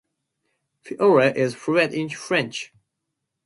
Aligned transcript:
Feore 0.83 1.31
is 1.35 1.53
fluent 1.53 1.93
in 1.93 2.09
French. 2.09 2.73